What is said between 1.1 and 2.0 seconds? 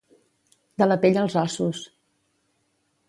als ossos.